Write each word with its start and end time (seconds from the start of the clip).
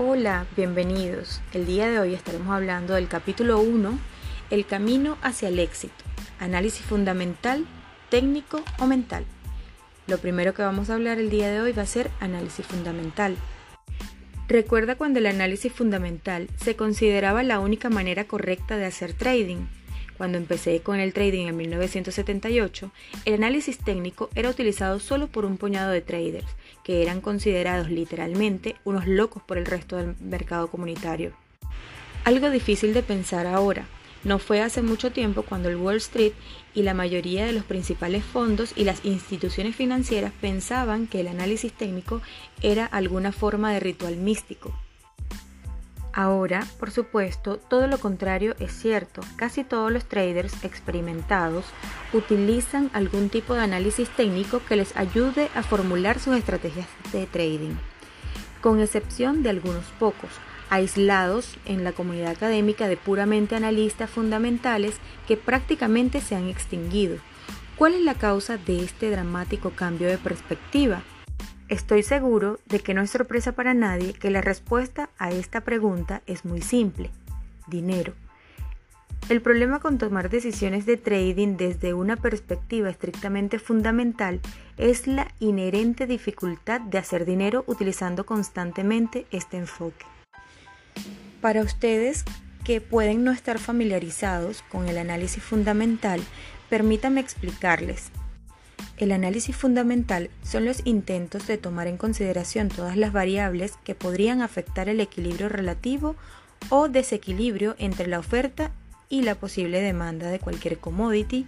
Hola, 0.00 0.46
bienvenidos. 0.56 1.40
El 1.52 1.66
día 1.66 1.88
de 1.88 1.98
hoy 1.98 2.14
estaremos 2.14 2.50
hablando 2.50 2.94
del 2.94 3.08
capítulo 3.08 3.58
1, 3.58 3.98
El 4.48 4.64
camino 4.64 5.18
hacia 5.22 5.48
el 5.48 5.58
éxito, 5.58 6.04
análisis 6.38 6.86
fundamental, 6.86 7.66
técnico 8.08 8.62
o 8.78 8.86
mental. 8.86 9.24
Lo 10.06 10.18
primero 10.18 10.54
que 10.54 10.62
vamos 10.62 10.88
a 10.88 10.94
hablar 10.94 11.18
el 11.18 11.30
día 11.30 11.50
de 11.50 11.60
hoy 11.60 11.72
va 11.72 11.82
a 11.82 11.86
ser 11.86 12.12
análisis 12.20 12.64
fundamental. 12.64 13.36
Recuerda 14.46 14.94
cuando 14.94 15.18
el 15.18 15.26
análisis 15.26 15.72
fundamental 15.72 16.46
se 16.62 16.76
consideraba 16.76 17.42
la 17.42 17.58
única 17.58 17.90
manera 17.90 18.22
correcta 18.22 18.76
de 18.76 18.86
hacer 18.86 19.14
trading. 19.14 19.66
Cuando 20.16 20.38
empecé 20.38 20.80
con 20.80 21.00
el 21.00 21.12
trading 21.12 21.48
en 21.48 21.56
1978, 21.56 22.92
el 23.24 23.34
análisis 23.34 23.78
técnico 23.78 24.30
era 24.36 24.48
utilizado 24.48 25.00
solo 25.00 25.26
por 25.26 25.44
un 25.44 25.56
puñado 25.56 25.90
de 25.90 26.02
traders 26.02 26.46
que 26.88 27.02
eran 27.02 27.20
considerados 27.20 27.90
literalmente 27.90 28.76
unos 28.82 29.06
locos 29.06 29.42
por 29.42 29.58
el 29.58 29.66
resto 29.66 29.98
del 29.98 30.16
mercado 30.20 30.68
comunitario. 30.68 31.34
Algo 32.24 32.48
difícil 32.48 32.94
de 32.94 33.02
pensar 33.02 33.46
ahora. 33.46 33.86
No 34.24 34.38
fue 34.38 34.62
hace 34.62 34.80
mucho 34.80 35.12
tiempo 35.12 35.42
cuando 35.42 35.68
el 35.68 35.76
Wall 35.76 35.96
Street 35.96 36.32
y 36.72 36.84
la 36.84 36.94
mayoría 36.94 37.44
de 37.44 37.52
los 37.52 37.64
principales 37.64 38.24
fondos 38.24 38.72
y 38.74 38.84
las 38.84 39.04
instituciones 39.04 39.76
financieras 39.76 40.32
pensaban 40.40 41.06
que 41.06 41.20
el 41.20 41.28
análisis 41.28 41.74
técnico 41.74 42.22
era 42.62 42.86
alguna 42.86 43.32
forma 43.32 43.70
de 43.70 43.80
ritual 43.80 44.16
místico, 44.16 44.74
Ahora, 46.18 46.66
por 46.80 46.90
supuesto, 46.90 47.58
todo 47.58 47.86
lo 47.86 47.98
contrario 47.98 48.56
es 48.58 48.72
cierto. 48.72 49.20
Casi 49.36 49.62
todos 49.62 49.92
los 49.92 50.04
traders 50.04 50.64
experimentados 50.64 51.64
utilizan 52.12 52.90
algún 52.92 53.28
tipo 53.28 53.54
de 53.54 53.60
análisis 53.60 54.08
técnico 54.08 54.60
que 54.66 54.74
les 54.74 54.96
ayude 54.96 55.48
a 55.54 55.62
formular 55.62 56.18
sus 56.18 56.36
estrategias 56.36 56.88
de 57.12 57.26
trading, 57.26 57.76
con 58.60 58.80
excepción 58.80 59.44
de 59.44 59.50
algunos 59.50 59.84
pocos, 60.00 60.30
aislados 60.70 61.56
en 61.66 61.84
la 61.84 61.92
comunidad 61.92 62.32
académica 62.32 62.88
de 62.88 62.96
puramente 62.96 63.54
analistas 63.54 64.10
fundamentales 64.10 64.96
que 65.28 65.36
prácticamente 65.36 66.20
se 66.20 66.34
han 66.34 66.48
extinguido. 66.48 67.18
¿Cuál 67.76 67.94
es 67.94 68.00
la 68.02 68.14
causa 68.14 68.56
de 68.56 68.82
este 68.82 69.12
dramático 69.12 69.70
cambio 69.70 70.08
de 70.08 70.18
perspectiva? 70.18 71.04
Estoy 71.68 72.02
seguro 72.02 72.60
de 72.64 72.80
que 72.80 72.94
no 72.94 73.02
es 73.02 73.10
sorpresa 73.10 73.52
para 73.52 73.74
nadie 73.74 74.14
que 74.14 74.30
la 74.30 74.40
respuesta 74.40 75.10
a 75.18 75.30
esta 75.30 75.60
pregunta 75.60 76.22
es 76.26 76.46
muy 76.46 76.62
simple, 76.62 77.10
dinero. 77.66 78.14
El 79.28 79.42
problema 79.42 79.78
con 79.78 79.98
tomar 79.98 80.30
decisiones 80.30 80.86
de 80.86 80.96
trading 80.96 81.58
desde 81.58 81.92
una 81.92 82.16
perspectiva 82.16 82.88
estrictamente 82.88 83.58
fundamental 83.58 84.40
es 84.78 85.06
la 85.06 85.28
inherente 85.40 86.06
dificultad 86.06 86.80
de 86.80 86.96
hacer 86.96 87.26
dinero 87.26 87.64
utilizando 87.66 88.24
constantemente 88.24 89.26
este 89.30 89.58
enfoque. 89.58 90.06
Para 91.42 91.60
ustedes 91.60 92.24
que 92.64 92.80
pueden 92.80 93.24
no 93.24 93.30
estar 93.30 93.58
familiarizados 93.58 94.62
con 94.70 94.88
el 94.88 94.96
análisis 94.96 95.42
fundamental, 95.42 96.22
permítanme 96.70 97.20
explicarles. 97.20 98.10
El 98.96 99.12
análisis 99.12 99.56
fundamental 99.56 100.30
son 100.42 100.64
los 100.64 100.82
intentos 100.84 101.46
de 101.46 101.58
tomar 101.58 101.86
en 101.86 101.96
consideración 101.96 102.68
todas 102.68 102.96
las 102.96 103.12
variables 103.12 103.74
que 103.84 103.94
podrían 103.94 104.42
afectar 104.42 104.88
el 104.88 105.00
equilibrio 105.00 105.48
relativo 105.48 106.16
o 106.68 106.88
desequilibrio 106.88 107.76
entre 107.78 108.08
la 108.08 108.18
oferta 108.18 108.72
y 109.08 109.22
la 109.22 109.34
posible 109.34 109.80
demanda 109.80 110.30
de 110.30 110.38
cualquier 110.38 110.78
commodity, 110.78 111.46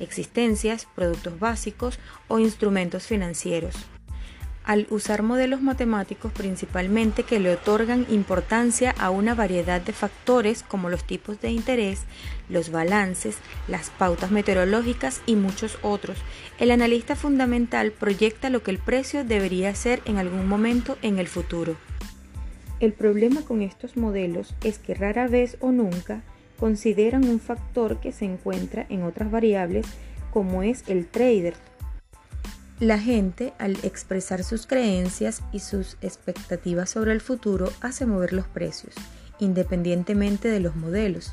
existencias, 0.00 0.86
productos 0.94 1.38
básicos 1.38 1.98
o 2.26 2.38
instrumentos 2.38 3.06
financieros 3.06 3.74
al 4.68 4.86
usar 4.90 5.22
modelos 5.22 5.62
matemáticos 5.62 6.30
principalmente 6.30 7.22
que 7.22 7.40
le 7.40 7.50
otorgan 7.50 8.04
importancia 8.10 8.94
a 8.98 9.08
una 9.08 9.34
variedad 9.34 9.80
de 9.80 9.94
factores 9.94 10.62
como 10.62 10.90
los 10.90 11.04
tipos 11.04 11.40
de 11.40 11.50
interés, 11.50 12.02
los 12.50 12.70
balances, 12.70 13.38
las 13.66 13.88
pautas 13.88 14.30
meteorológicas 14.30 15.22
y 15.24 15.36
muchos 15.36 15.78
otros. 15.80 16.18
El 16.58 16.70
analista 16.70 17.16
fundamental 17.16 17.92
proyecta 17.92 18.50
lo 18.50 18.62
que 18.62 18.70
el 18.70 18.76
precio 18.76 19.24
debería 19.24 19.74
ser 19.74 20.02
en 20.04 20.18
algún 20.18 20.46
momento 20.46 20.98
en 21.00 21.18
el 21.18 21.28
futuro. 21.28 21.74
El 22.78 22.92
problema 22.92 23.40
con 23.40 23.62
estos 23.62 23.96
modelos 23.96 24.54
es 24.62 24.78
que 24.78 24.92
rara 24.92 25.28
vez 25.28 25.56
o 25.60 25.72
nunca 25.72 26.20
consideran 26.60 27.26
un 27.26 27.40
factor 27.40 28.00
que 28.00 28.12
se 28.12 28.26
encuentra 28.26 28.84
en 28.90 29.02
otras 29.02 29.30
variables 29.30 29.86
como 30.30 30.62
es 30.62 30.84
el 30.88 31.06
trader 31.06 31.54
la 32.80 32.98
gente, 32.98 33.54
al 33.58 33.76
expresar 33.82 34.44
sus 34.44 34.66
creencias 34.66 35.42
y 35.52 35.60
sus 35.60 35.96
expectativas 36.00 36.90
sobre 36.90 37.12
el 37.12 37.20
futuro, 37.20 37.72
hace 37.80 38.06
mover 38.06 38.32
los 38.32 38.46
precios, 38.46 38.94
independientemente 39.40 40.48
de 40.48 40.60
los 40.60 40.76
modelos. 40.76 41.32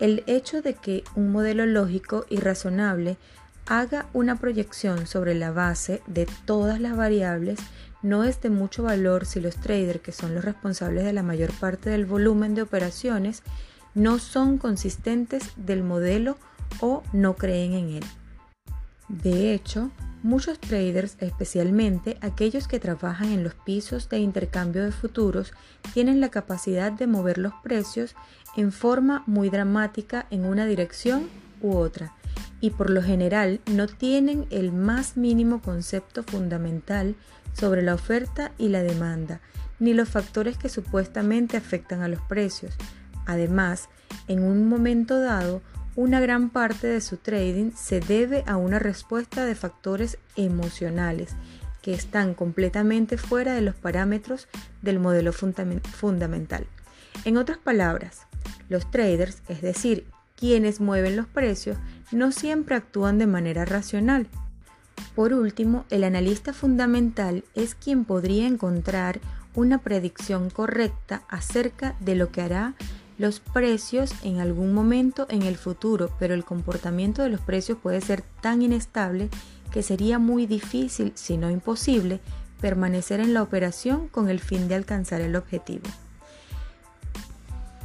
El 0.00 0.24
hecho 0.26 0.62
de 0.62 0.74
que 0.74 1.04
un 1.14 1.30
modelo 1.32 1.66
lógico 1.66 2.24
y 2.30 2.38
razonable 2.38 3.18
haga 3.66 4.06
una 4.14 4.36
proyección 4.36 5.06
sobre 5.06 5.34
la 5.34 5.50
base 5.50 6.02
de 6.06 6.26
todas 6.44 6.80
las 6.80 6.96
variables 6.96 7.58
no 8.02 8.24
es 8.24 8.40
de 8.40 8.50
mucho 8.50 8.84
valor 8.84 9.26
si 9.26 9.40
los 9.40 9.56
traders, 9.56 10.00
que 10.00 10.12
son 10.12 10.34
los 10.34 10.44
responsables 10.44 11.04
de 11.04 11.12
la 11.12 11.22
mayor 11.22 11.52
parte 11.52 11.90
del 11.90 12.06
volumen 12.06 12.54
de 12.54 12.62
operaciones, 12.62 13.42
no 13.94 14.18
son 14.18 14.58
consistentes 14.58 15.50
del 15.56 15.82
modelo 15.82 16.38
o 16.80 17.02
no 17.12 17.34
creen 17.34 17.72
en 17.72 17.88
él. 17.96 18.04
De 19.08 19.52
hecho, 19.54 19.90
Muchos 20.22 20.58
traders, 20.58 21.16
especialmente 21.20 22.18
aquellos 22.20 22.66
que 22.66 22.80
trabajan 22.80 23.32
en 23.32 23.44
los 23.44 23.54
pisos 23.54 24.08
de 24.08 24.18
intercambio 24.18 24.84
de 24.84 24.92
futuros, 24.92 25.52
tienen 25.94 26.20
la 26.20 26.30
capacidad 26.30 26.90
de 26.90 27.06
mover 27.06 27.38
los 27.38 27.52
precios 27.62 28.16
en 28.56 28.72
forma 28.72 29.22
muy 29.26 29.50
dramática 29.50 30.26
en 30.30 30.44
una 30.44 30.66
dirección 30.66 31.28
u 31.60 31.76
otra 31.76 32.14
y 32.60 32.70
por 32.70 32.90
lo 32.90 33.02
general 33.02 33.60
no 33.70 33.86
tienen 33.86 34.46
el 34.50 34.72
más 34.72 35.16
mínimo 35.16 35.60
concepto 35.60 36.22
fundamental 36.22 37.14
sobre 37.52 37.82
la 37.82 37.94
oferta 37.94 38.52
y 38.58 38.68
la 38.68 38.82
demanda, 38.82 39.40
ni 39.78 39.94
los 39.94 40.08
factores 40.08 40.56
que 40.58 40.68
supuestamente 40.68 41.56
afectan 41.56 42.02
a 42.02 42.08
los 42.08 42.20
precios. 42.22 42.74
Además, 43.26 43.88
en 44.28 44.42
un 44.42 44.68
momento 44.68 45.20
dado, 45.20 45.62
una 45.96 46.20
gran 46.20 46.50
parte 46.50 46.86
de 46.86 47.00
su 47.00 47.16
trading 47.16 47.72
se 47.74 48.00
debe 48.00 48.44
a 48.46 48.58
una 48.58 48.78
respuesta 48.78 49.46
de 49.46 49.54
factores 49.54 50.18
emocionales 50.36 51.34
que 51.80 51.94
están 51.94 52.34
completamente 52.34 53.16
fuera 53.16 53.54
de 53.54 53.62
los 53.62 53.74
parámetros 53.74 54.46
del 54.82 54.98
modelo 54.98 55.32
fundamental. 55.32 56.66
En 57.24 57.38
otras 57.38 57.56
palabras, 57.56 58.26
los 58.68 58.90
traders, 58.90 59.42
es 59.48 59.62
decir, 59.62 60.06
quienes 60.36 60.80
mueven 60.80 61.16
los 61.16 61.26
precios, 61.26 61.78
no 62.12 62.30
siempre 62.30 62.76
actúan 62.76 63.18
de 63.18 63.26
manera 63.26 63.64
racional. 63.64 64.28
Por 65.14 65.32
último, 65.32 65.86
el 65.88 66.04
analista 66.04 66.52
fundamental 66.52 67.44
es 67.54 67.74
quien 67.74 68.04
podría 68.04 68.46
encontrar 68.46 69.20
una 69.54 69.78
predicción 69.78 70.50
correcta 70.50 71.22
acerca 71.28 71.96
de 72.00 72.16
lo 72.16 72.30
que 72.30 72.42
hará 72.42 72.74
los 73.18 73.40
precios 73.40 74.12
en 74.22 74.40
algún 74.40 74.74
momento 74.74 75.26
en 75.30 75.42
el 75.42 75.56
futuro, 75.56 76.10
pero 76.18 76.34
el 76.34 76.44
comportamiento 76.44 77.22
de 77.22 77.30
los 77.30 77.40
precios 77.40 77.78
puede 77.82 78.00
ser 78.00 78.22
tan 78.40 78.62
inestable 78.62 79.30
que 79.70 79.82
sería 79.82 80.18
muy 80.18 80.46
difícil, 80.46 81.12
si 81.14 81.36
no 81.36 81.50
imposible, 81.50 82.20
permanecer 82.60 83.20
en 83.20 83.34
la 83.34 83.42
operación 83.42 84.08
con 84.08 84.28
el 84.28 84.40
fin 84.40 84.68
de 84.68 84.74
alcanzar 84.74 85.20
el 85.20 85.36
objetivo. 85.36 85.84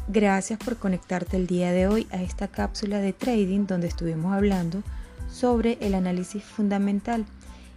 Gracias 0.07 0.59
por 0.59 0.75
conectarte 0.77 1.37
el 1.37 1.47
día 1.47 1.71
de 1.71 1.87
hoy 1.87 2.07
a 2.11 2.21
esta 2.21 2.49
cápsula 2.49 2.99
de 2.99 3.13
trading 3.13 3.65
donde 3.67 3.87
estuvimos 3.87 4.33
hablando 4.33 4.83
sobre 5.31 5.77
el 5.79 5.93
análisis 5.93 6.43
fundamental. 6.43 7.25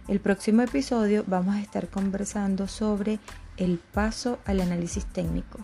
El 0.09 0.19
próximo 0.19 0.61
episodio 0.61 1.23
vamos 1.27 1.55
a 1.55 1.61
estar 1.61 1.87
conversando 1.87 2.67
sobre 2.67 3.19
el 3.57 3.77
paso 3.77 4.39
al 4.45 4.59
análisis 4.59 5.05
técnico 5.05 5.59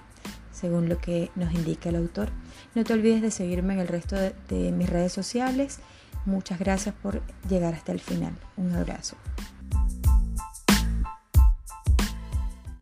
según 0.51 0.89
lo 0.89 0.97
que 0.97 1.31
nos 1.35 1.53
indica 1.53 1.89
el 1.89 1.95
autor. 1.95 2.29
No 2.75 2.83
te 2.83 2.93
olvides 2.93 3.21
de 3.21 3.31
seguirme 3.31 3.73
en 3.73 3.79
el 3.79 3.87
resto 3.87 4.15
de, 4.15 4.71
mis 4.71 4.89
redes 4.89 5.13
sociales. 5.13 5.79
Muchas 6.25 6.59
gracias 6.59 6.93
por 7.01 7.21
llegar 7.49 7.73
hasta 7.73 7.91
el 7.91 7.99
final. 7.99 8.33
Un 8.57 8.73
abrazo. 8.73 9.15